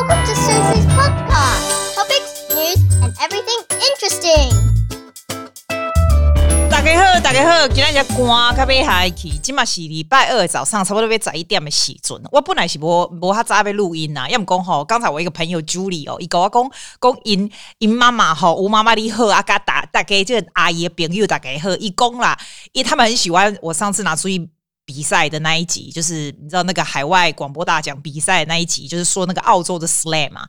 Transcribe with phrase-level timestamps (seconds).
[0.00, 1.94] Welcome to Susie's podcast.
[1.94, 4.48] Topics, news, and everything interesting.
[6.70, 12.18] 大家好，大家好，今天只关咖啡海去，今嘛是礼拜二早上差不多要十一点的时阵。
[12.32, 16.62] 我本来是无无哈早要录音呐，要么讲吼，刚才我一个朋友 Julie 哦，伊跟我讲
[16.98, 22.38] 讲因因妈妈吼，吴妈妈你好，啊，甲大大家这个阿姨的朋友大家好，伊讲啦，
[22.72, 24.48] 因为他们很喜欢我上次拿出一。
[24.90, 30.44] 比赛的那一集，就是你知道那个海外广播大奖比赛那一集，就是说那个澳洲的 slang 嘛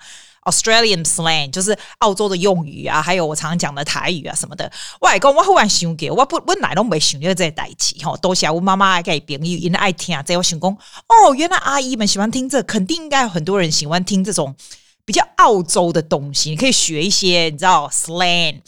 [0.45, 4.72] ，Australian slang，就是澳洲的用语啊，还有我常常讲的台语啊什么的。
[4.99, 14.55] 我来讲，我忽然想起，我不，我哪都没想到这代志吼，都是我妈妈给朋友因爱听啊，这我想讲，哦，原来阿姨们喜欢听这，肯定应该有很多人喜欢听这种
[15.05, 18.62] 比较澳洲的东西，你可以学一些，你知道 slang。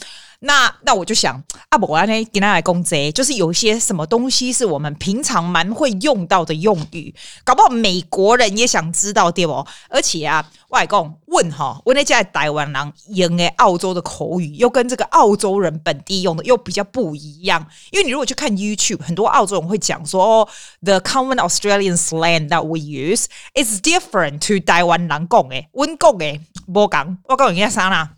[0.45, 7.15] 那那我就想啊，不然呢，给大家来讲这，就是有些什么东西是我们平常蛮会用到的用语，
[7.45, 9.65] 搞不好美国人也想知道对不？
[9.87, 17.65] 而且啊，我来讲问哈，我那家台湾人用的澳洲的口语，又跟这个澳洲人本地用的又比较不一样。
[17.91, 20.49] 因为你如果去看 YouTube，很多澳洲人会讲说，哦
[20.81, 26.39] ，the common Australian slang that we use is different to 台湾人讲的，我讲的
[26.73, 28.09] 不讲，我讲人家啥啦，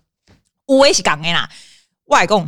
[0.65, 1.47] 我也是讲的啦。
[2.05, 2.47] 外公，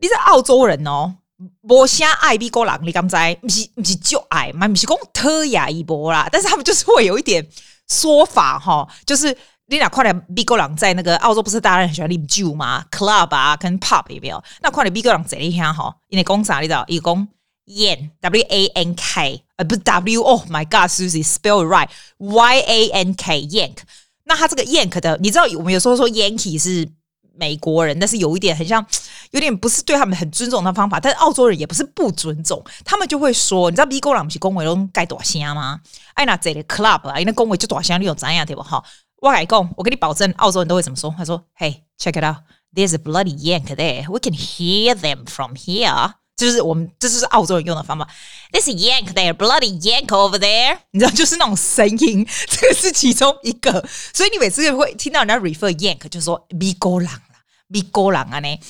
[0.00, 1.16] 你是澳洲人哦，
[1.62, 3.14] 无啥爱美国人，你敢知？
[3.42, 6.26] 不是不是就爱嘛，不是讲特雅一波啦。
[6.32, 7.46] 但是他们就是会有一点
[7.88, 9.36] 说法哈，就是
[9.66, 14.42] 你俩快点美国人在那个澳洲不是大家很喜欢啉酒吗？club 啊，跟 pub 有没有？
[14.62, 16.82] 那快点美国人这里听哈，因为讲啥你知道？
[16.88, 17.28] 伊讲
[17.66, 23.76] yank w a n k，呃不是 w，oh my god，Susie spell right，y a n k yank。
[24.24, 26.88] 那他这个 yank 的，你知道我们有时候说 yankee 是。
[27.40, 28.84] 美国人，但是有一点很像，
[29.32, 31.00] 有点不是对他们很尊重的方法。
[31.00, 35.80] 但是澳洲人也不是不尊重，他们就会说：“你知道美国人不是恭维拢盖大声吗？
[36.14, 38.62] 哎，那这里 club 啊，那恭维就大声，你有怎样对不？
[38.62, 38.84] 哈，
[39.22, 41.12] 我来讲，我跟你保证，澳洲人都会怎么说？
[41.16, 42.42] 他说：“Hey, check it out,
[42.74, 44.10] there's a bloody yank there.
[44.10, 48.08] We can hear them from here。”就是我们这就是澳洲人用的方法。
[48.50, 50.78] There's a yank there, bloody yank over there。
[50.92, 53.86] 你知道，就是那种声音， 这个是其中一个。
[54.14, 56.98] 所以你每次会听到人家 refer yank，就是说美国
[57.70, 58.60] 米高朗啊呢，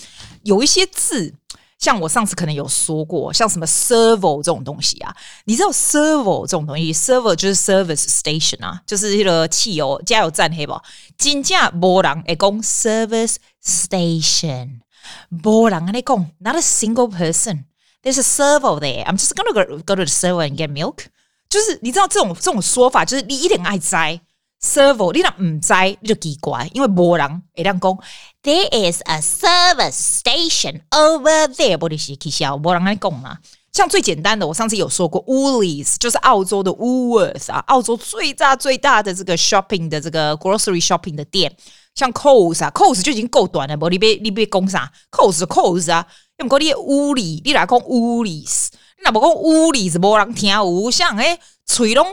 [0.43, 1.35] 有一些字，
[1.79, 10.79] 像我上次可能有说过，像什么 servo 这种东西啊，你知道 servo 这种东西，servo 就是 service station 啊，就是那个汽油加油站，黑不？
[11.17, 14.81] 真正没人会讲 service station，
[15.29, 17.65] 没人会讲，not a single person。
[18.03, 19.05] There's a servo there.
[19.05, 21.07] I'm just gonna go go to the servo and get milk。
[21.49, 24.21] 就是你知道这种这种说法，就是你一点爱栽。
[24.63, 27.99] Servo 你若唔知你就奇怪，因为无人会当讲
[28.43, 33.39] There is a service station over there，不是起笑，无人来讲嘛。
[33.73, 41.57] 像最简单的，我上次有说过，Woolies 就是澳洲的 Woolworths 啊，澳洲最大最大的这个 shopping 的这个 grocery shopping 的店。
[41.95, 46.07] 像 Coles 啊，Coles 就已经够短了，无你别你别讲啥，Coles Coles 啊，
[46.39, 48.69] 要么讲你 Woolies，你来讲 Woolies，
[48.99, 52.07] 你若无讲 Woolies，无人听有，像诶，嘴拢。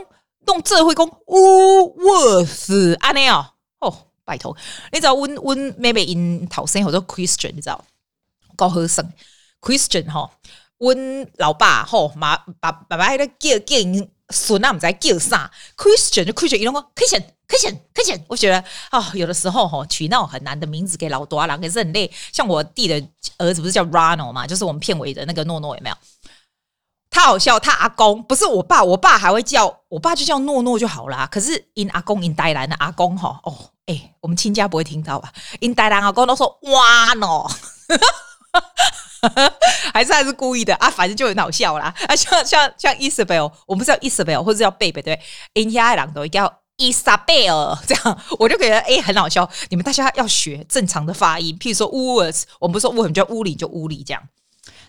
[0.48, 3.46] 动这会讲乌沃斯安尼哦。
[3.80, 3.94] 哦，
[4.24, 4.56] 拜托，
[4.90, 7.84] 你知道温温妹妹因头先好多 Christian，你知道？
[8.56, 9.12] 高和生
[9.60, 10.28] Christian 哈，
[10.78, 13.76] 温老爸吼妈爸爸爸还在叫叫
[14.30, 15.50] 孙啊，唔知叫啥。
[15.76, 18.58] Christian 就 Christian，伊拢讲 Christian Christian Christian，我觉得
[18.90, 23.00] 啊、哦，有的时候哈取那种很难的名字给老大人也是很累，像我弟的
[23.38, 25.96] 儿子不是叫 Ronald 嘛，就是我们片尾的那个诺诺有没有？
[27.18, 31.26] 他好笑，他阿公不是我爸，我爸还会叫我爸就叫诺诺就好啦。
[31.28, 33.52] 可是因阿公因台南的阿公哈哦，
[33.86, 35.32] 哎、我们亲家不会听到吧？
[35.58, 37.50] 因台南阿公都说哇喏，
[39.92, 40.88] 还是还是故意的啊？
[40.88, 41.92] 反正就很好笑啦。
[42.06, 45.20] 啊，像像像 Isabel，我们不是叫 Isabel 或者叫贝贝对？
[45.54, 46.46] 因家人都叫
[46.76, 49.50] Isabel 这样，我就觉得哎、很好笑。
[49.70, 54.22] 你们大家要学正常的发音，譬如说 Woolworths，我们不说乌，我们叫乌里就乌里这样。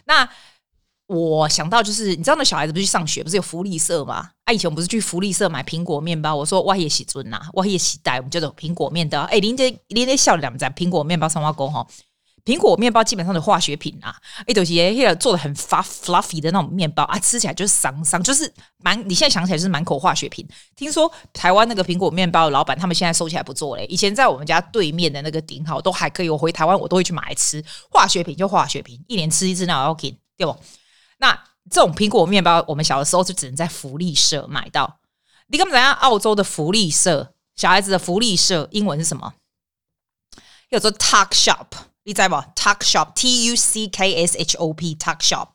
[0.06, 0.30] 那。
[1.10, 4.30] 我想到就是，你知道那小孩子不是去上学，不是有福利社吗？
[4.44, 6.36] 啊，以前我们不是去福利社买苹果面包。
[6.36, 9.22] 我说我也喜尊呐，我也喜带，我们叫做苹果面包。
[9.22, 11.84] 哎，林杰林杰笑两在苹果面包上花工哈，
[12.46, 18.96] 苹果面包基本上的化学品啊，哎，都是那个做的很发 fluffy 的那种面包啊，吃起来就是桑桑，就是蛮。
[19.10, 20.48] 你现在想起来就是满口化学品。
[20.76, 23.84] 听说台湾那个苹果面包的老板他们现在收起来不做嘞。
[23.88, 27.66] 以前在我们家对面的那个顶好都还可以，我回台湾我都会去买来吃。
[27.90, 30.56] 化学品就化学品，一年吃一次那 OK，对不？
[31.20, 31.32] 那
[31.70, 35.00] 这种苹果面包，我们小的时候就只能在福利社买到。
[35.48, 35.94] 你看怎样？
[35.94, 39.34] 澳洲的福利社，小孩子的福利社，英文是什么？
[40.70, 41.66] 叫做 tuck shop，
[42.04, 45.48] 你知道不？tuck shop，T U C K S H O P，tuck shop，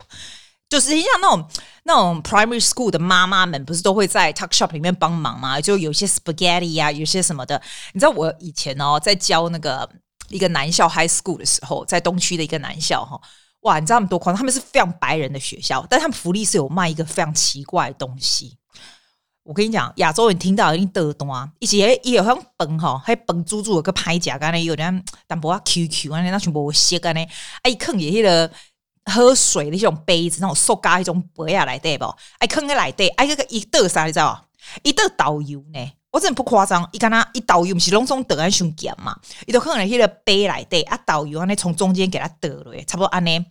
[0.68, 1.48] 就是像那种
[1.84, 5.60] 那种 primary school 的妈妈们，不是都会在 tuck shop 里面帮忙吗？
[5.60, 7.62] 就有些 spaghetti 啊，有些什么的。
[7.92, 9.88] 你知道我以前哦，在教那个
[10.28, 13.20] 一个男校 high school 的时候，在东区的一个男校哈，
[13.64, 14.38] 哇，你知道他们多夸张？
[14.38, 18.56] 他们是非常白人的学校，但他们福利是有卖一个非常奇怪的东西。
[19.42, 21.50] 我跟你讲，亚洲人听到一定得懂啊！
[21.58, 27.26] 一些也有像崩哈，还崩猪猪有个拍甲，刚才有点淡薄啊 QQ 啊，那全部写个呢，
[27.62, 28.50] 哎，坑也那个。
[29.12, 32.06] 喝水的那种杯子，那种塑胶那种杯啊来对不？
[32.38, 34.48] 哎，坑个来对，哎，这个一倒啥你知道？
[34.82, 35.92] 一倒导游呢？
[36.14, 39.18] 我真的不夸张，一看他一导游不是拢总倒安上咸嘛？
[39.48, 43.44] 伊都可能迄个杯来对，啊导游安尼从中间给他倒了，差不多安尼，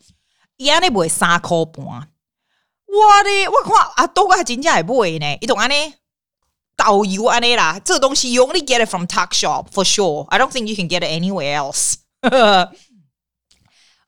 [0.56, 1.86] 伊安尼卖三块半。
[1.86, 5.38] 我嘞，我看啊，都还真正会卖呢。
[5.42, 5.94] 伊懂安尼
[6.78, 10.26] 导游安尼啦，这个东西 you only get it from tuck shop for sure.
[10.30, 11.96] I don't think you can get it anywhere else.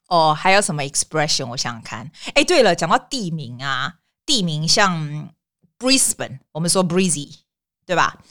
[0.08, 1.48] 哦，还有什么 expression？
[1.48, 2.10] 我想想看。
[2.36, 5.30] 哎，对了，讲到地名啊，地名像
[5.78, 7.40] Brisbane，我们说 Breezy，
[7.86, 8.22] 对吧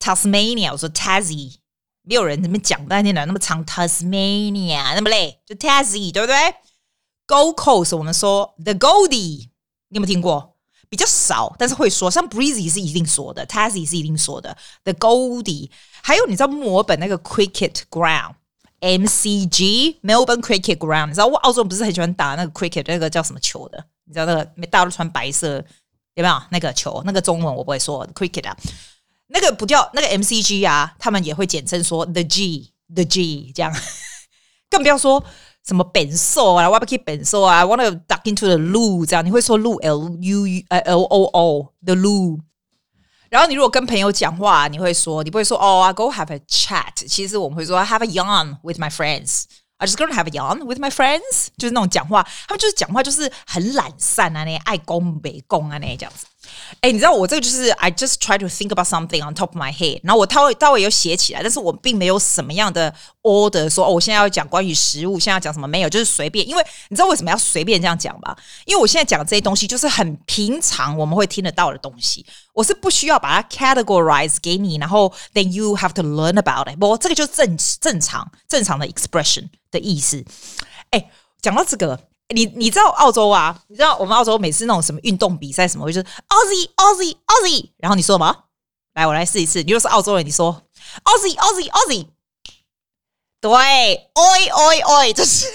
[0.00, 1.58] ？Tasmania，我说 Tassie，
[2.02, 6.34] 没有人怎么讲半天的那么长，Tasmania 那么累，就 Tassie，对不对
[7.28, 9.50] ？Gold Coast，我们说 The Goldie，
[9.90, 10.56] 你有没有听过？
[10.88, 15.70] 比较少，但是会说，像 Breezy 是一定说的，Tassie 是一定说的，The Goldie。
[16.02, 23.84] 还有你知道墨尔本那个 Cricket Ground？MCG Melbourne Cricket Ground，你知道我澳洲人不是很喜欢打那个 cricket 那个叫什么球的？
[24.06, 25.64] 你知道那个大家都穿白色
[26.14, 26.42] 有没有？
[26.50, 28.56] 那个球那个中文我不会说 cricket 啊，
[29.32, 33.72] 那个不叫那个 MCG 啊，他们也会简称说 the G the G 这样，
[34.68, 35.24] 更不要说
[35.66, 41.94] 什么本兽啊，我不可以本兽啊，want to duck into the loo 这样，你会说 loo L U U 呃 L O O the
[41.94, 42.40] loo。
[43.28, 47.06] 然后你如果跟朋友讲话，你会说，你不会说哦，I go have a chat。
[47.06, 49.44] 其实我们会说，I have a yarn with my friends。
[49.76, 56.26] I just gonna have a yarn with my friends，就是那种讲话，他们就是讲话就是很懒散啊，那爱攻没攻啊，那这样子。
[56.80, 66.48] 哎，你知道我这个就是 I just try to think about something on top of my head，然后我稍微稍微有写起来，但是我并没有什么样的 order 说哦，我现在要讲关于食物，现在要讲什么没有，就是随便。
[66.48, 68.36] 因为你知道为什么要随便这样讲吧？
[68.64, 72.24] 因为我现在讲这些东西就是很平常我们会听得到的东西，
[72.54, 76.78] 我是不需要把它 categorize 给你，然后 then you have to learn about it。
[76.78, 80.24] 不，这个就是正正常正常的 expression 的意思。
[80.90, 81.10] 哎，
[81.42, 82.09] 讲到这个。
[82.32, 83.60] 你你知道澳洲啊？
[83.68, 88.44] 你知道我们澳洲每次那种什么运动比赛什么，就是 Aussie Aussie Aussie，然后你说什么？
[88.94, 89.62] 来，我来试一次。
[89.62, 90.62] 你又是澳洲人，你说
[91.04, 92.06] Aussie Aussie Aussie，
[93.40, 95.46] 对，Oi Oi Oi，这是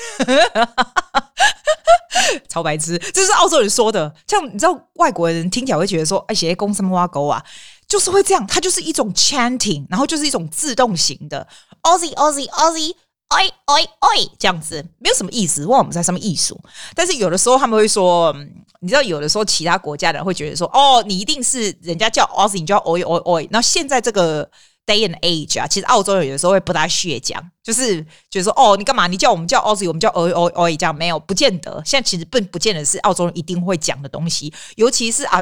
[2.49, 4.13] 超白痴，这是澳洲人说的。
[4.27, 7.43] 像你知道外国人听起来会觉得说，哎，写公什么挖沟啊，
[7.87, 11.47] 就是会这样，它就是一种 chanting，然后就是一种自动型的
[11.83, 12.95] Aussie Aussie Aussie。
[13.29, 16.59] Oi oi oi，这样子没有什么意思，问我们在上面艺术。
[16.93, 18.33] 但是有的时候他们会说，
[18.79, 23.47] 你知道，有的时候其他国家的人会觉得说，哦，你一定是人家叫 Aussie，你就要 oi oi oi。
[23.49, 24.47] 那现在这个
[24.85, 27.99] day and age 啊，其实澳洲人有的时候会不大屑讲，就是
[28.29, 29.07] 觉得说，哦，你干嘛？
[29.07, 31.81] 你叫我们叫 Aussie，我们叫 oi oi oi，这样没有，不见得。
[31.83, 35.41] 现在其实不不见得是澳洲人一定会讲的东西，尤其是啊，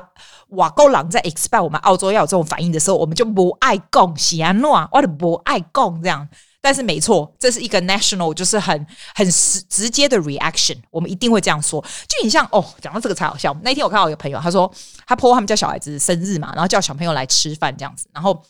[0.50, 6.28] 瓦沟狼在 expect 我们澳洲要有这种反应的时候，我们就不爱讲，喜安诺，我就不爱讲这样。
[6.66, 11.82] 但是没错，这是一个 national，就是很很直直接的 reaction，我们一定会这样说。
[12.08, 13.54] 就你像哦，讲到这个才好笑。
[13.64, 14.74] 那天我看到有朋友，他说
[15.06, 18.42] 他婆婆他们家小孩子生日嘛，然后叫小朋友来吃饭这样子，然后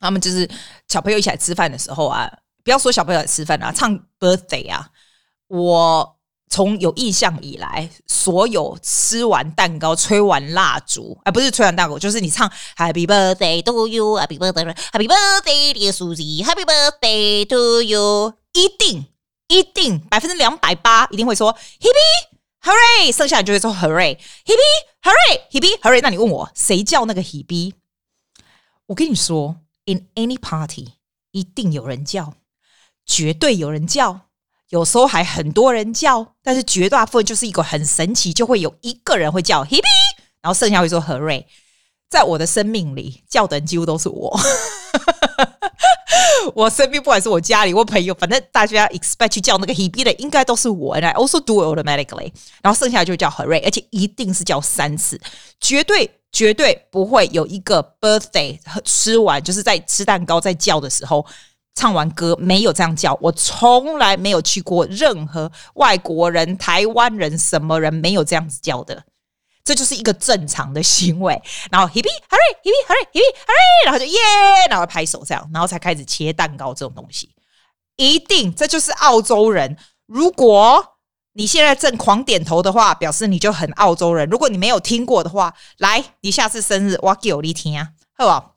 [0.00, 0.48] 他们就是
[0.88, 2.32] 小朋友一起来吃饭的时候啊，
[2.64, 4.88] 不要说小朋友来吃饭啊，唱 birthday 啊，
[5.48, 6.16] 我。
[6.52, 19.06] 从有印象以来，所有吃完蛋糕、吹完蜡烛，啊，不是吹完蛋糕，就是你唱 Happy Birthday to you，Happy Birthday，Happy Birthday dear Susie，Happy Birthday to you，一定
[19.48, 22.28] 一定百分之两百八一定会说 Hippie
[22.60, 24.20] Hooray，剩下你就会说 Hooray，Hippie
[25.00, 26.00] Hooray，Hippie Hooray。
[26.02, 27.72] 那你问我谁叫那个 Hippie？
[28.88, 29.56] 我跟你说
[29.86, 30.96] ，In any party，
[31.30, 32.34] 一定有人叫，
[33.06, 34.28] 绝对有人叫。
[34.72, 39.82] 有时候还很多人叫，但是绝大部分就是一个很神奇，就会有一个人会叫 Hippie，
[40.40, 41.44] 然后剩下会说 Hooray。
[42.08, 44.40] 在我的生命里，叫的人几乎都是我。
[46.54, 50.96] 我身边不管是我家里，我朋友，反正大家 expect 去叫那个 Hippie 的，应该都是我。
[50.96, 52.32] And I also do it automatically。
[52.62, 55.20] 然后剩下就叫 Hooray，而且一定是叫三次，
[55.60, 61.26] 绝对绝对不会有一个 birthday 吃完就是在吃蛋糕在叫的时候。
[61.74, 69.04] 唱完歌没有这样叫，我从来没有去过任何外国人、台湾人什么人没有这样子叫的，
[69.64, 71.40] 这就是一个正常的行为。
[71.70, 74.18] 然后 Hippie Hooray Hippie Hooray Hippie Hooray，然后就耶，
[74.68, 77.30] 然后拍手这样，然后才开始切蛋糕这种东西。
[77.96, 79.76] 一定这就是澳洲人。
[80.06, 80.84] 如果
[81.32, 84.28] 你现在正狂点头的话，表示你就很澳洲人。
[84.28, 87.88] 如果你没有听过的话，来，你下次生日我给你听啊，
[88.18, 88.51] 好不好？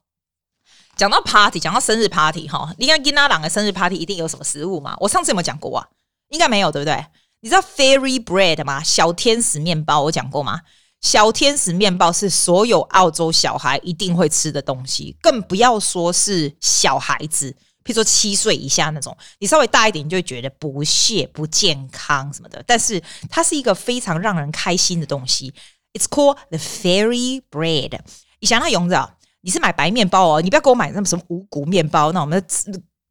[0.95, 4.95] 讲到 party，讲到生日 party 哈，你看金拉朗的生日 party 一定有什么食物吗？
[4.99, 5.87] 我上次有没有讲过啊？
[6.29, 7.05] 应该没有，对不对？
[7.41, 8.81] 你知道 fairy bread 吗？
[8.83, 10.61] 小天使面包，我讲过吗？
[11.01, 17.51] 小天使面包是所有澳洲小孩一定会吃的东西，更不要说是小孩子，
[17.83, 22.63] 譬如说七岁以下那种，你稍微大一点，你就会觉得不屑、不健康什么的。
[22.65, 22.99] 但是
[23.29, 25.53] 它是一个非常让人开心的东西。
[25.93, 27.99] It's called the fairy bread。
[28.39, 29.13] 你想它用着，
[29.45, 32.43] 你是买白面包哦，你不要给我买那么什么五谷面包，那我们。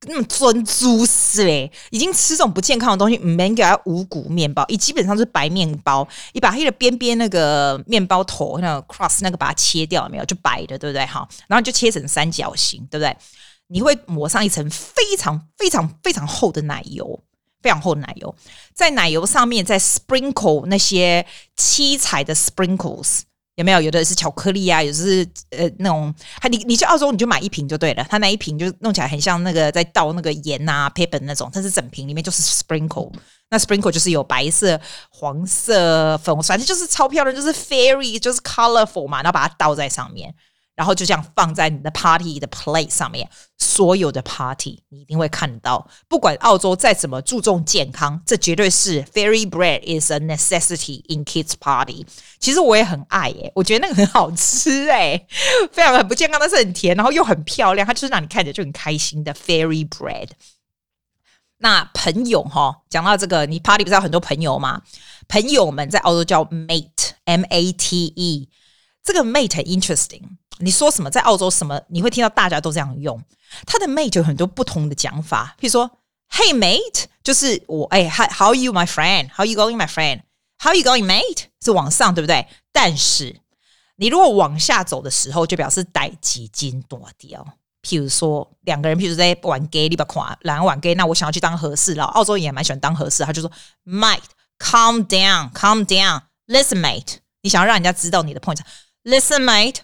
[0.07, 10.25] 那么尊猪是嘞，已经吃这种不健康的东西，唔免给他五谷面包，你基本上是白面包，你把它的边边那个面包头那个 cross 那个把它切掉了没有？
[10.27, 11.07] 就白的，对不对？
[11.07, 13.17] 哈，然后就切成三角形，对不对？
[13.69, 17.19] 你会抹上一层非常非常非常厚的奶油，
[17.63, 18.35] 非常厚的奶油，
[18.75, 21.25] 在奶油上面再 sprinkle 那些
[21.57, 23.21] 七彩的 sprinkles。
[23.57, 23.81] 有没有？
[23.81, 33.13] 有的是巧克力啊，有的是呃那种，还你你去澳洲你就买一瓶就对了，它那一瓶就弄起来很像那个在倒那个盐啊、p e p e r 那种，它是整瓶里面就是 sprinkle，
[33.51, 34.81] 那 sprinkle 就是有白色、
[35.11, 40.35] 黄色、粉红色，反正就是超漂亮，就是 fairy，就是 colorful 嘛，然后把它倒在上面。
[40.75, 43.29] 然后就这样放在你的 party 的 plate 上面，
[43.59, 45.89] 所有的 party 你一定会看到。
[46.09, 52.05] 不管澳洲再怎么注重健康，这绝对是 fairy bread is a necessity in kids party。
[52.41, 55.27] 其实我也很爱耶，我觉得那个很好吃哎，
[55.73, 60.31] 非常很不健康，但是很甜，然后又很漂亮，它就是让你看着就很开心的 fairy bread。
[61.59, 64.83] 那朋友哈，讲到这个，你 party 不是有很多朋友吗？
[65.29, 68.49] 朋友们在澳洲叫 mate，m a t e，
[69.05, 70.23] 这个 mate interesting。
[70.59, 71.11] 你说什么？
[71.11, 71.81] 在澳洲什么？
[71.89, 73.23] 你会听到大家都这样用。
[73.67, 75.91] 他的 mate 有很多不同的讲法，譬如说
[76.31, 81.45] ，Hey mate，就是我哎，How how are you my friend？How are you going my friend？How are you going mate？
[81.63, 82.47] 是往上对不对？
[82.73, 83.41] 但是
[83.97, 87.45] 你如果往下走的时候，就表示逮几斤多掉。
[87.83, 92.07] 譬如说两个人，譬如在玩 gay，你把款两个玩 gay，那我想要去当和事佬。
[92.07, 93.51] 澳洲人也蛮喜欢当和事，他就说
[93.85, 98.59] ，Mate，calm down，calm down，listen mate，你想要让人家知道你的 point
[99.05, 99.77] listen mate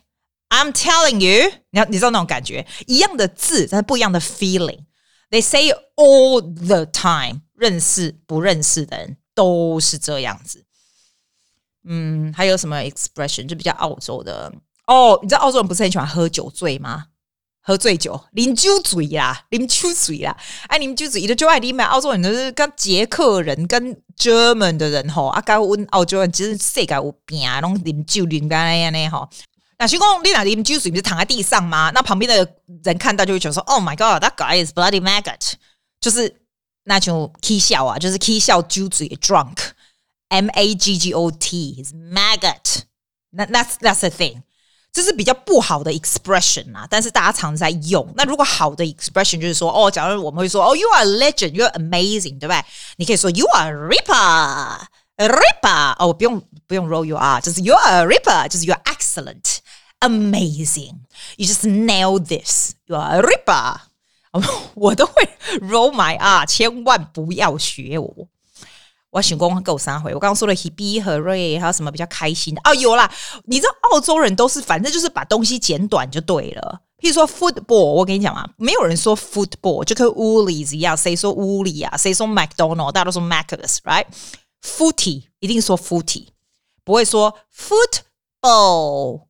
[0.49, 4.81] i'm telling you 你要你知道那种感觉一样的字但是不一样的 feeling
[5.31, 10.65] they say all the time 认识不认识的人都是这样子。
[11.85, 14.53] 嗯还有什么 expression 就比较澳洲的。
[14.87, 17.07] 哦你知道澳洲人不是很喜欢喝酒醉吗？
[17.63, 20.37] 喝醉酒，啉酒醉啦，啉酒醉啦。
[20.69, 29.29] 哎，啉酒醉的就爱你们澳洲人，都是跟捷克人、跟 German 的人吼，啊，跟阮澳洲人其实世界有病，拢啉酒啉干那样呢吼。
[29.79, 31.91] 那徐工，你俩啉酒醉不是躺在地上吗？
[31.95, 35.53] 那旁边的人看到就会觉得说：“Oh my god, that guy is bloody maggot。”
[36.01, 36.35] 就是
[36.85, 42.83] 那种 k 笑啊，就是 k 笑酒醉 drunk，M A G G O T is maggot。
[43.31, 44.43] 那 that's that's the thing，
[44.93, 46.87] 这是比较不好的 expression 啊。
[46.91, 48.07] 但是大家常在用。
[48.17, 52.65] 那如果好的 expression 就是说：“哦，假如我们会说：‘哦，you are legend, you are amazing’，对不对？
[52.97, 59.59] 你可以说：‘You are a ripper，ripper，。’哦，不用不用 roll you are，就是 ‘You are a ripper’，就是 ‘You are excellent’。”
[60.01, 61.01] Amazing!
[61.37, 62.73] You just nail this.
[62.87, 63.81] You are a ripper.
[64.75, 65.29] 我都会
[65.61, 68.29] roll my R，千万不要学我。
[69.11, 70.15] 我想讲够三回。
[70.15, 72.61] 我刚刚说了 Hebe 和 Ray，还有什么比较开心的？
[72.65, 73.11] 哦，有啦。
[73.45, 76.81] 你知道澳洲人都是反正就是把东西剪短就对了。
[76.99, 81.97] 譬如说 football，我跟你讲啊，没有人说 football，就跟 Woolies 一样，谁说 Woolie 啊？
[81.97, 82.93] 谁说 McDonald？
[82.93, 86.29] 大家都说 Macca's，right？Footy 一定说 footy，
[86.85, 89.23] 不会说 football。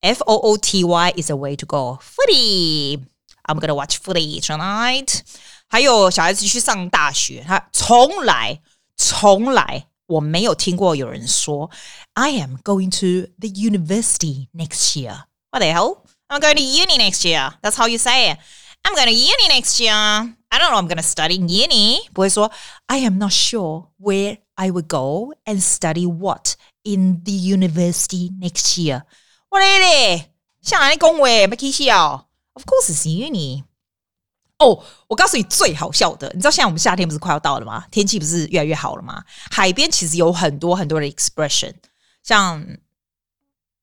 [0.00, 1.98] F O O T Y is a way to go.
[2.02, 3.00] Footy,
[3.44, 5.20] I'm gonna watch footy tonight.
[5.68, 8.62] 还有小孩子去上大学，他从来
[8.99, 11.69] 从来我没有听过有人说
[12.13, 15.25] I am going to the university next year.
[15.51, 16.03] What the hell?
[16.27, 17.53] I'm going to uni next year.
[17.61, 18.39] That's how you say it.
[18.83, 19.93] I'm going to uni next year.
[19.93, 20.77] I don't know.
[20.77, 22.07] I'm going to study uni.
[22.13, 22.51] 不会说
[22.87, 28.77] I am not sure where I will go and study what in the university next
[28.77, 29.03] year.
[29.49, 33.63] 我嘞嘞，向来恭维没开笑，Of course is uni。
[34.60, 37.84] 哦，我告诉你最好笑的，你知道现在我们夏天不是快要到了吗？
[37.90, 39.24] 天气不是越来越好了吗？
[39.50, 41.74] 海边其实有很多很多的 expression，
[42.22, 42.64] 像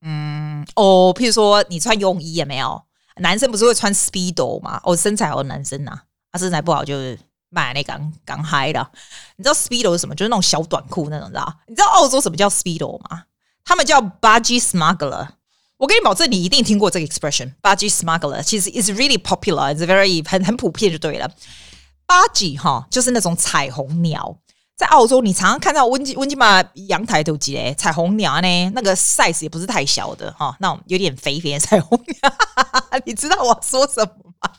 [0.02, 2.84] 嗯哦，譬如说你穿泳衣有没有？
[3.18, 4.80] 男生不是会穿 speedo 吗？
[4.84, 7.20] 哦，身材好的男生呐、啊，他身材不好就是
[7.50, 8.92] 买那刚刚嗨的。
[9.38, 10.14] 你知道 speedo 是什么？
[10.14, 11.60] 就是那种小短裤那种，知道？
[11.68, 13.24] 你知道澳洲什么叫 speedo 吗？
[13.66, 15.30] 他们叫 budgie smuggler。
[15.78, 21.28] 我跟你保证，你一定听过这个 expression，budgie smuggler，其实 is really popular，is very 很很普遍就对了。
[21.28, 24.38] b u d g e 哈，就是那种彩虹鸟，
[24.76, 32.34] 在澳洲，你常常看到温基温基玛阳台都几嘞彩虹鸟呢，那个 size 也不是太小的哈，那种有点肥肥的彩虹鸟，
[33.06, 34.52] 你知道我说什么吗？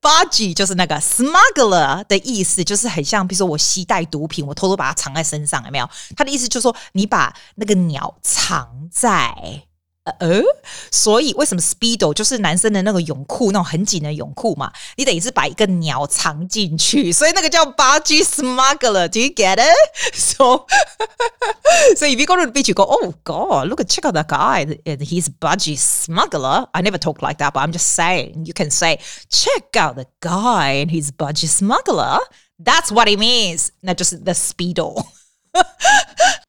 [0.02, 5.88] Budgie 就是那个 smuggler 的意思，就是很像，比如说我携带毒品，我偷偷把它藏在身上，有没有？
[6.16, 9.62] 他的意思就是说，你把那个鸟藏在。
[10.19, 10.41] 呃，
[10.91, 14.69] 所以为什么 speedo 就是男生的那个泳裤，那种很紧的泳裤嘛？
[14.97, 19.73] 你等于是把一个鸟藏进去，所以那个叫 budgie smuggler。Do you get it?
[20.13, 20.65] So,
[21.95, 24.13] so if you go to the beach, you go, oh God, look at check out
[24.15, 26.67] that guy, and he's budgie smuggler.
[26.73, 28.99] I never talk like that, but I'm just saying you can say
[29.29, 32.19] check out the guy and he's budgie smuggler.
[32.59, 33.69] That's what it means.
[33.79, 35.05] 那就是 the speedo。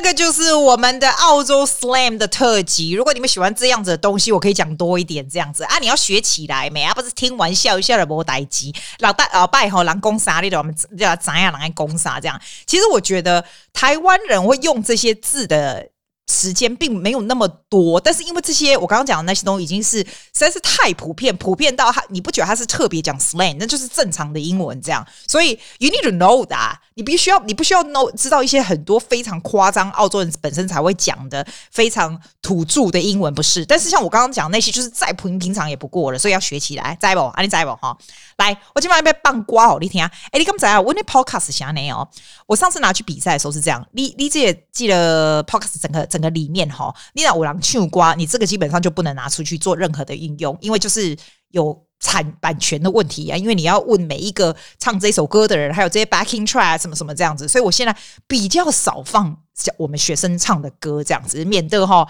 [0.00, 2.92] 那个就是我们的澳洲 slam 的特辑。
[2.92, 5.76] 如果你们喜欢这样子的东西，我可以讲多一点这样子啊。
[5.80, 6.94] 你要学起来没啊？
[6.94, 8.72] 不是听玩笑一下的无代机。
[9.00, 12.40] 老大老拜吼，狼公杀你的，我们叫怎样来攻杀这样。
[12.64, 15.88] 其实我觉得台湾人会用这些字的。
[16.28, 25.06] 时间并没有那么多，但是因为这些我刚刚讲的那些东西已经是实在是太普遍，普遍到他你不觉得他是特别讲 slang，那就是正常的英文这样。
[25.26, 33.64] 所以 you need to know that，你必须要你不需要 know 知道一些很多非常夸张澳洲人本身才会讲的非常土著的英文不是？
[33.64, 36.96] 但是像我刚刚讲那些，就是再平平常也不过了，所以要学起来。
[37.00, 37.20] 在不？
[37.20, 37.74] 啊，你在不？
[37.76, 37.96] 哈，
[38.38, 41.90] 来，我今晚要被棒瓜哦，你听啊，哎，你刚才啊，我那 podcast 啥呢？
[41.90, 42.08] 哦，
[42.46, 51.16] 我上次拿去比赛的时候是这样，你你记得记得 podcast 整个整个里面哈，你那五郎去瓜，你这个基本上就不能拿出去做任何的应用，因为就是
[51.50, 53.36] 有产版权的问题啊。
[53.36, 57.96] 因为你要问每一个唱这首歌的人，还有这些 backing track 什么什么这样子，所以我现在
[58.28, 59.36] 比较少放
[59.76, 62.06] 我们学生唱的歌这样子，免得哈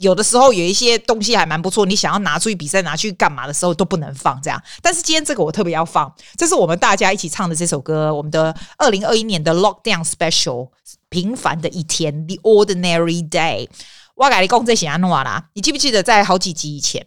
[0.00, 4.60] 有的时候有一些东西还蛮不错，你想要拿出去比赛拿去干嘛的时候都不能放这样。
[4.82, 10.70] 但是今天这个我特别要放，这是我们大家一起唱的这首歌，我们的二零二一年的 Lockdown Special。
[11.08, 13.68] 平凡的一天，The Ordinary Day。
[14.14, 15.48] 我跟你讲这些安怎啦？
[15.54, 17.04] 你记不记得在好几集以前，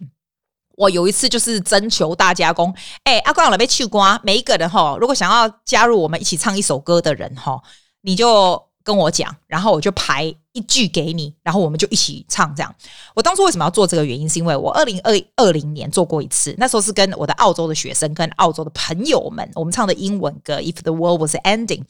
[0.76, 4.20] 我有一次就是征求大家讲，哎、欸，阿光有没唱歌？
[4.22, 7.58] 每一个人哈，如果想要加入我们一起唱一首歌的人哈，
[8.02, 12.72] 你就跟我讲，然后我就排一句给你，然后我们就一起唱这样。
[13.14, 21.80] 我当初为什么要做这个原因，是因为我二零二二零年做过一次，那时候是跟我的澳洲的学生跟澳洲的朋友们，我们唱的英文歌《If the World Was Ending》。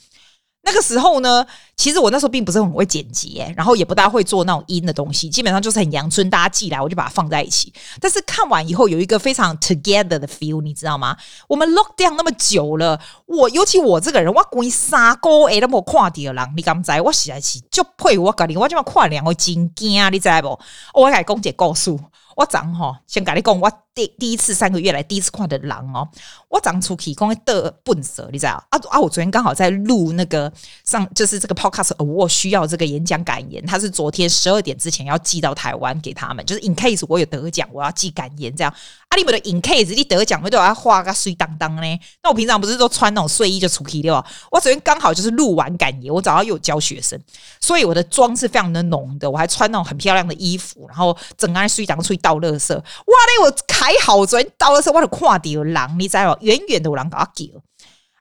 [0.65, 1.47] 那个时候呢，
[1.77, 7.73] 其实我那时候并不是很会剪辑，欸，然后也不大会做那种音的东西，基本上就是很阳春，大家寄来我就把它放在一起。
[8.01, 11.17] 但是看完以后有一个非常 together 的 feel，你知道吗？
[11.49, 16.91] 我们 lock down 那么久了，我尤其我这个人，我关三个诶都没看到人，你敢知？
[17.03, 20.59] 我实在是就配我个你，我今嘛看两个真惊，你知不？
[20.95, 21.91] 我来讲一个故事。
[22.37, 26.09] 我昨哈先跟你讲，我第第一次三个月来第一次看的狼哦，
[26.49, 28.99] 我昨出去讲的笨蛇，你知道啊啊！
[28.99, 30.53] 我昨天刚好在录那个
[30.85, 38.75] 上，就是这个 podcast，我需要这个演讲感言，他是昨天十二点之前要寄到台湾给他们，就是 in case 我有得奖，我要寄感言这样。
[39.09, 42.01] 啊，你们的 in case 你得奖，我都要画个水当当呢。
[42.25, 44.25] 那我平常不是都穿那种睡衣就出去的吗？
[44.51, 47.17] 我昨天刚好就是录完感言，我早上又教学生，
[47.61, 52.25] 所以我的妆是非常的浓的，我还穿那种很漂亮的衣服，然后整个水当出去。
[52.25, 53.45] 倒垃圾，哇嘞！
[53.45, 53.51] 我
[53.85, 56.37] 还好嘴倒垃圾，我就看到狼，你知道？
[56.41, 57.45] 远远的有人给我叫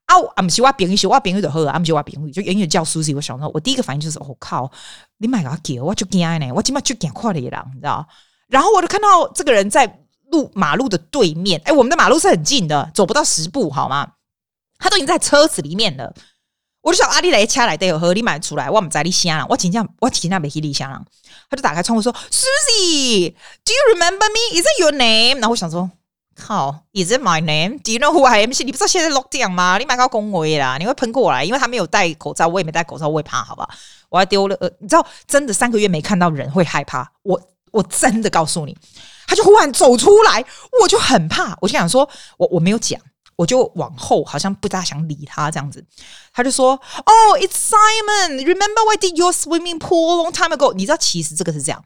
[0.08, 0.16] 啊！
[0.36, 3.14] 啊，不是我朋友，我朋友就好啊，不是我朋友，就远远叫苏西。
[3.16, 4.70] 我想到，我第一个反应就是，我、哦、靠，
[5.20, 8.06] 你买个叫，我就惊呢，我今麦就惊看到狼，你知道？
[8.50, 10.02] 然后我就看到这个人在
[10.34, 14.12] 路马路的对面，哎，我们的马路是很近的，走不到十步，好吗？
[14.78, 16.14] 他都已经在车子里面了。
[16.84, 21.02] 我就想阿丽来掐来带和你买出来，我们在你香了，我今天我今天没去你香了。
[21.50, 24.60] 他就打开窗户说：“Susie，Do you remember me?
[24.60, 25.90] Is it your name？” 然后我想说
[26.36, 27.80] ：“靠，Is it my name?
[27.82, 29.78] Do you know who I am？” 你不知道现在 lock down 吗？
[29.78, 33.66] 你买个恭维啦，你会喷过来，因为他没有戴口罩，我也没戴口罩，我也怕，好吧？
[34.10, 37.10] 我要丢了，呃，你知道，真的三个月没看到人会害怕。
[37.22, 37.42] 我
[37.72, 38.78] 我真的告诉你，
[39.26, 40.44] 他就忽然走出来，
[40.82, 41.58] 我就很怕。
[41.62, 43.00] 我就想说，我我没有讲。
[43.36, 45.84] 我就往后，好像不大想理他这样子，
[46.32, 48.44] 他就说：“、oh,，It's Simon.
[48.44, 51.84] Remember I did your swimming pool long time ago？” 你知道，其实这个是这样，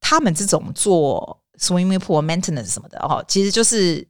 [0.00, 4.06] 他们这种做 swimming pool maintenance 什么的哦，其实就是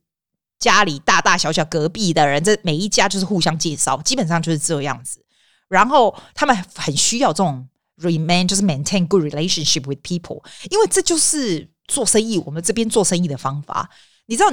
[0.59, 5.25] 家里大大小小隔壁的人，这每一家就是互相介绍，基本上就是这样子。
[5.69, 13.91] 然后他们很需要这种 remain，就是 maintain good relationship with people，因为这就是做生意，我们这边做生意的方法。
[14.27, 14.51] 你知道？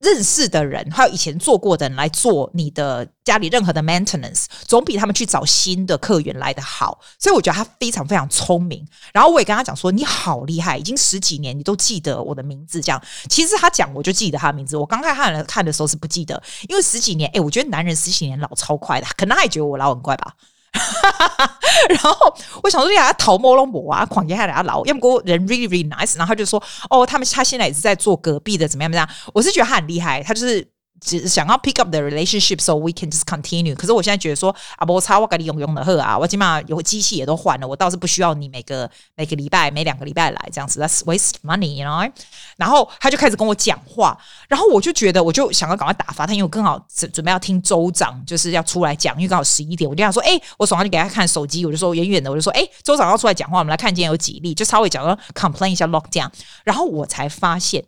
[0.00, 6.98] 认识的人，还有以前做过的人来做你的家里任何的 maintenance，总比他们去找新的客源来的好。
[7.18, 8.84] 所以我觉得他非常非常聪明。
[9.12, 14.74] 然后我也跟他讲说：“你好厉害，已经十几年你都记得我的名字。”这样，其实他讲我就记得他的名字。
[14.74, 20.34] 我刚开始看的时候是不记得，因为十几年，哎，我觉得男人十几年老超快的，可能他也觉得我老很快吧。
[21.90, 29.08] 然后我想说，呀，头毛拢无啊，狂给他俩老，要么给我人 really really nice，然后他就说，哦，他们他现在也是在做隔壁的，怎么样怎么样？
[29.34, 30.66] 我是觉得他很厉害，他就是。
[31.00, 33.74] 只想要 pick up the relationship，so we can just continue。
[33.74, 42.10] 可是我现在觉得说啊，不差我给你用用的喝啊，我起码有机器也都换了，我倒是不需要你每个每个礼拜每两个礼拜来这样子，that's waste money，you know。
[42.56, 44.16] 然后他就开始跟我讲话，
[44.48, 56.28] 然后我就觉得我就想要赶快打发他，因为我刚好准准备要听州长就是要出来讲，因为刚好十一点，我就想说，哎、我手上就给他看手机，我就说远远的，我就说，哎、州长要出来讲话，我们来看今天有几例，就稍微讲个 complain 一下 lockdown，
[56.64, 57.82] 然后我才发现。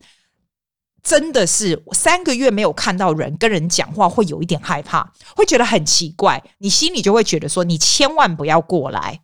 [1.03, 6.43] 真的是三个月没有看到人跟人讲话，会有一点害怕，会觉得很奇怪。
[6.59, 9.21] 你心里就会觉得说，你千万不要过来。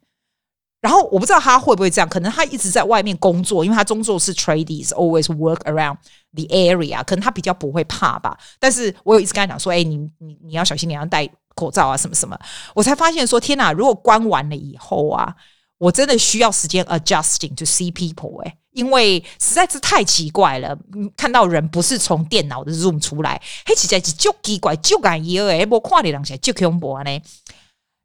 [0.80, 5.96] 然后我不知道他会不会这样，可能他一直在外面工作，因为他工作是 tradies always work around
[6.34, 8.36] the area，可能他比较不会怕吧。
[8.58, 12.38] 但是我有一直跟他讲说，哎，你你你要小心，你要戴口罩啊，什么什么。
[12.74, 13.72] 我才发现说，天哪！
[13.72, 15.34] 如果关完了以后啊。
[15.78, 20.76] 我真的需要时间 adjusting to see people 哎、因为实在是太奇怪了。
[21.16, 27.20] 看到人不是从电脑的 Zoom 出来，嘿，实在是就奇怪，就感觉哎，我看你两下就恐怖呢。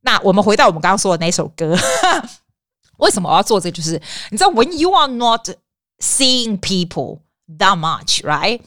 [0.02, 1.76] 那我们回到我们刚刚说的那首歌，
[3.00, 3.78] 为什么我要做这个？
[3.78, 5.50] 就是你知道，when you are not
[6.00, 7.22] seeing people
[7.58, 8.62] that much, right?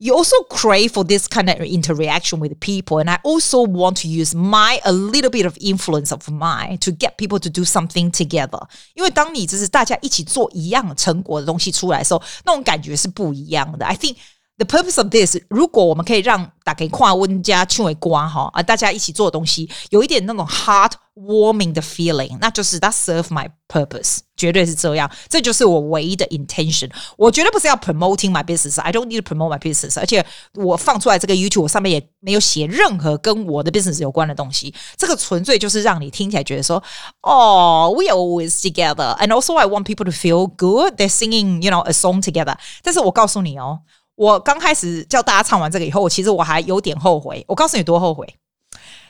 [0.00, 4.08] much，right？You also crave for this kind of interaction with people, and I also want to
[4.08, 8.10] use my a little bit of influence of mine to get people to do something
[8.10, 8.66] together.
[8.94, 13.84] 因为当你就是大家一起做一样成果的东西出来的时候，那种感觉是不一样的。
[13.86, 14.16] I think.
[14.58, 26.90] The purpose of this，如果我们可以让大家跨温加去为瓜哈啊，大家一起做的东西有一点那种 heart warming 的 feeling，那就是 that serve my purpose，绝对是这样，这就是我唯一的 intention。
[27.16, 29.98] 我绝对不是要 promoting my business，I don't need to promote my business。
[29.98, 36.82] 而且我放出来这个 YouTube，我上面也没有写任何跟我的 business 有关的东西，这个纯粹就是让你听起来觉得说，
[37.22, 42.58] 哦，we are always together，and also I want people to feel good，they're singing，you know，a song together。
[42.82, 43.80] 但是我告诉你哦。
[44.15, 47.43] 我刚开始叫大家唱完这个以后，其实我还有点后悔。
[47.47, 48.25] 我告诉你多后悔，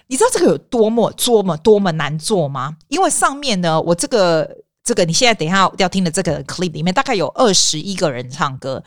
[0.08, 2.78] 你知道这个有多么多么多么难做吗？
[2.88, 4.50] 因为上面呢，我这个
[4.84, 8.84] 这个你现在等一下要听的这个 clip 里面，大概有二十一个人唱歌，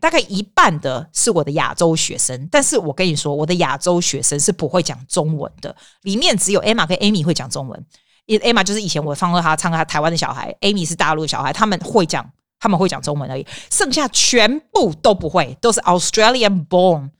[0.00, 2.48] 大概一半的是我的亚洲学生。
[2.50, 7.86] 但是我跟你说，我的亚洲学生是不会讲中文的，里面只有 Emma 跟 Amy 会讲中文。
[8.26, 12.28] 因 Emma 就是以前我放过他唱歌，他台湾的小孩，Amy 是大陆的小孩，他们会讲。
[12.60, 17.10] 他们会讲中文而已，剩下全部都不会，都是 Australian born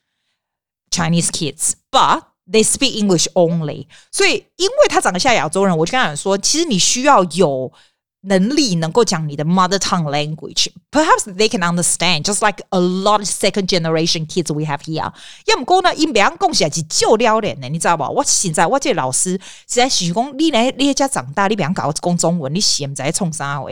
[0.90, 3.86] Chinese kids，but they speak English only。
[4.12, 7.72] 所以，因为他长得像亚洲人，我就跟他说，其实你需要有
[8.22, 14.80] 能力能够讲你的 mother tongue language，perhaps they can understand，just like a lot of second generation kids we have
[14.80, 15.10] here。
[15.46, 18.04] 要么讲呢，因两讲起来是就撩脸的，你知道不？
[18.12, 19.30] 我现在我这老师
[19.66, 23.70] 实在是讲，你来你家长大，你别搞讲中文，你现在冲啥话？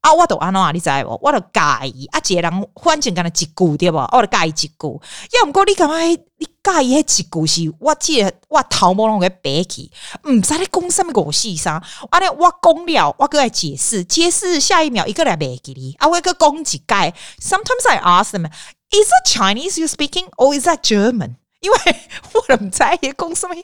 [0.00, 0.70] 啊，我都安怎啊？
[0.70, 1.18] 你知无？
[1.20, 2.20] 我都介意啊！
[2.24, 3.98] 一个人反正干那一句对不？
[3.98, 5.00] 我都介意一句。
[5.32, 5.98] 要毋过你干嘛？
[6.00, 7.74] 你介意迄一句是？
[7.80, 9.90] 我记得我头毛拢给白起，
[10.24, 11.74] 毋知你讲什么五四三。
[12.10, 15.96] 啊，咧我讲了，我搁来解释，解释下一秒一个来白记哩。
[15.98, 17.14] 啊，我搁讲一解。
[17.40, 18.46] Sometimes I ask them,
[18.90, 21.34] is it Chinese you speaking or is that German？
[21.60, 21.78] 因为
[22.32, 23.56] 我唔知伊讲什么，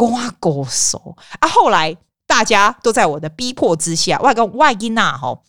[0.00, 1.48] 我歌手啊。
[1.48, 1.94] 后来
[2.26, 5.42] 大家都在我的逼迫之下，我讲外囡仔吼。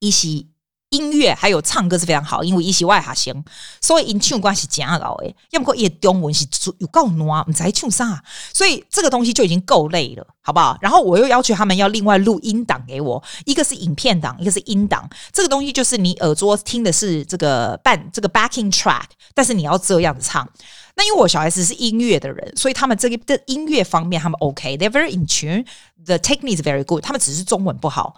[0.00, 0.44] 一些
[0.90, 3.44] 音乐还有唱歌是非常好，因为一些外哈行，
[3.80, 5.36] 所以音唱关系真好诶。
[5.50, 6.44] 要么讲中文是
[6.78, 8.20] 有够难，唔知唱啥，
[8.52, 10.76] 所以这个东西就已经够累了，好不好？
[10.80, 15.08] 然后我又要求他们要另外录音档给我，一个是影片档，一个是音档。
[15.32, 20.44] 这个东西就是你耳朵听的是这个伴这个 backing track，但是你要这样子唱。
[20.96, 27.04] 那因为我小孩子是音乐的人，所以他们这个的音乐方面他们 OK，they're very in tune，the technique is very good。
[27.04, 28.16] 他们只是中文不好。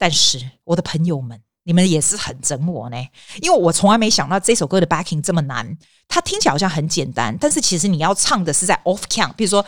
[0.00, 2.96] 但是我的朋友们，你们也是很整我呢，
[3.42, 5.76] 因为我从来没想到这首歌的 backing 这么难。
[6.08, 9.64] 它听起来好像很简单，但是其实你要唱的是在 off count，比如说，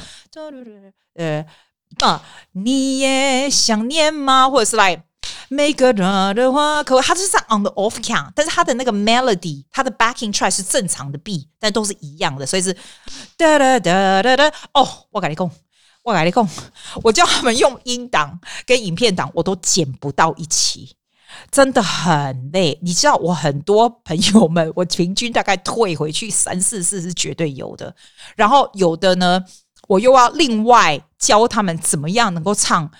[1.14, 1.44] 呃，
[2.00, 4.48] 啊，你也想念吗？
[4.48, 5.02] 或者是 like
[5.50, 12.72] 每个人的话，可它就是在 on the off count，但是它的那个 melody，它的 backing track 是正常的 B，但都是一样的，所以是
[13.36, 14.52] 哒哒哒哒哒。
[14.72, 15.50] 哦，我跟你讲。
[16.02, 16.48] 我来你讲，
[17.02, 20.96] 我叫他们用音档跟影片档，我都剪不到一起。
[21.50, 22.78] 真的很累。
[22.82, 27.94] 你知道，我很多朋友们，我平均大概退回去三四次是绝对有的。
[28.36, 29.42] 然后有的呢，
[29.88, 32.90] 我又要另外教他们怎么样能够唱。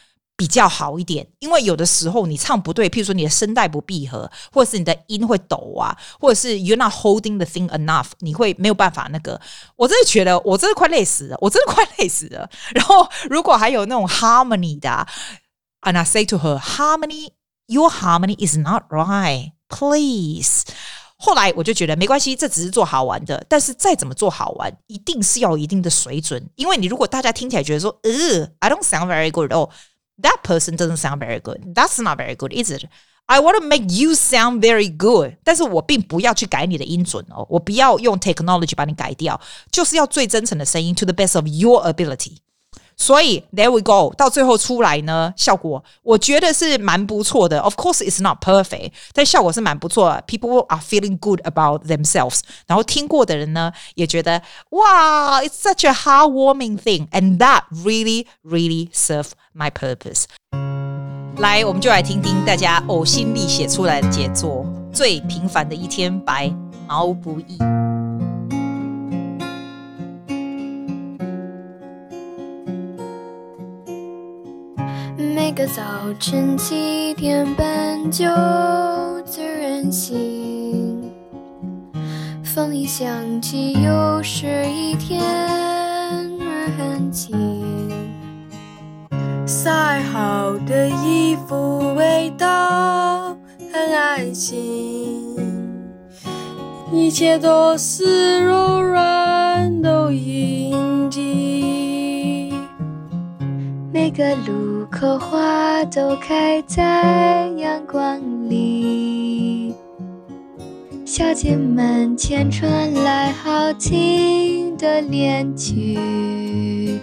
[0.43, 9.41] 比较好一点，因为有的时候你唱不对，譬如说你的声带不闭合，或者是你的音会抖啊，或者是 you're not holding the thing enough，你会没有办法那个。
[9.77, 12.51] 我真的觉得我真的快累死了，我真的快累死了。
[12.75, 15.07] 然后如果还有那种 harmony 的
[15.83, 17.29] ，and I say to her harmony,
[17.67, 20.65] your harmony is not right, please。
[21.19, 29.71] 后来我就觉得没关系，这只是做好玩的，但是再怎么做好玩，一定是要有一定的水准，因为你如果大家听起来觉得说，呃，I don't sound very good 哦。
[30.22, 31.74] That person doesn't sound very good.
[31.76, 32.86] That's not very good, is it?
[33.28, 35.36] I want to make you sound very good.
[35.44, 42.38] 但是我并不要去改你的音准哦，我不要用 technology 把你改掉，就是要最真诚的声音，to the best of your ability。
[43.00, 47.60] 所以 there we go，到最后出来呢，效果我觉得是蛮不错的。
[47.62, 50.24] Of course, it's not perfect，但效果是蛮不错的。
[50.26, 52.40] People are feeling good about themselves。
[52.66, 60.25] 然后听过的人呢，也觉得哇，it's such a heartwarming thing，and that really, really serve my purpose。
[61.39, 66.53] 来，我们就来听听大家呕心沥血出来的杰作《最平凡的一天》白
[66.87, 67.59] 毛不易。
[75.17, 75.83] 每个早
[76.19, 78.27] 晨七点半就
[79.25, 81.11] 自然醒，
[82.43, 85.23] 风铃响起，又是一天，
[90.83, 93.37] 的衣服味道
[93.73, 95.33] 很安心，
[96.91, 102.53] 一切都是柔软都应景，
[103.93, 104.73] 每个路。
[104.91, 109.75] 口花都开在阳光里，
[111.07, 117.01] 小街门前传来好听的恋曲，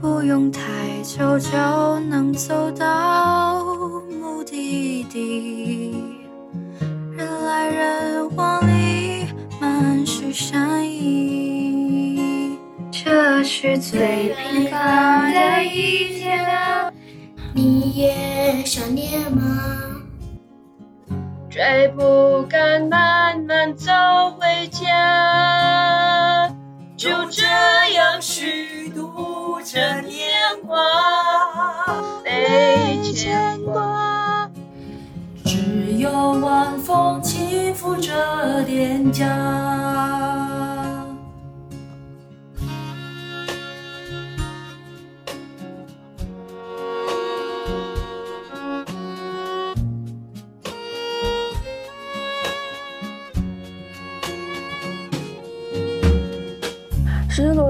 [0.00, 0.62] 不用太
[1.02, 3.62] 久就能走到
[4.08, 5.94] 目的地，
[7.12, 9.26] 人来人往里
[9.60, 12.58] 满是善意，
[12.90, 16.90] 这是最平凡的一天啊。
[17.52, 19.68] 你也想念吗？
[21.50, 23.92] 追不赶，慢慢走
[24.38, 26.48] 回家，
[26.96, 27.44] 就这
[27.92, 29.10] 样虚度
[29.64, 30.28] 着年
[30.66, 30.76] 华，
[32.24, 34.50] 被牵挂。
[35.44, 40.09] 只有晚风轻抚着脸颊。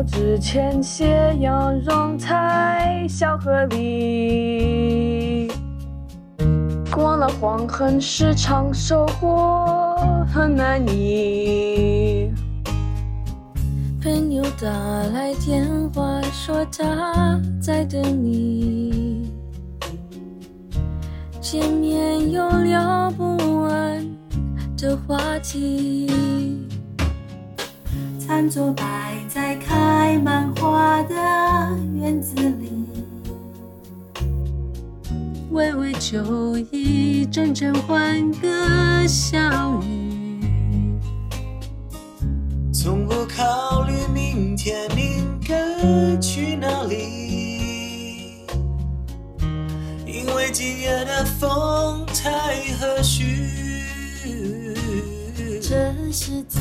[0.05, 5.51] 之前，斜阳融在小河里。
[6.91, 9.97] 过了黄昏时常收获
[10.33, 12.31] 很难以。
[14.03, 14.69] 朋友打
[15.13, 19.31] 来电话说他在等你，
[21.41, 24.07] 见面有聊不完
[24.77, 26.70] 的话题。
[28.31, 28.85] 餐桌摆
[29.29, 31.17] 在开满花的
[31.97, 32.87] 院子里，
[35.51, 40.97] 微微酒意，阵阵欢歌笑语。
[42.73, 48.45] 从不考虑明天应该去哪里，
[50.07, 53.25] 因为今夜的风太和煦。
[55.61, 56.61] 这是最